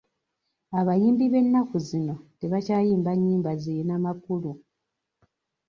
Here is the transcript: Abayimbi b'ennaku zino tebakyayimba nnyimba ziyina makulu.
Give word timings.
Abayimbi 0.79 1.25
b'ennaku 1.33 1.77
zino 1.87 2.15
tebakyayimba 2.39 3.11
nnyimba 3.15 3.51
ziyina 3.61 3.95
makulu. 4.05 4.51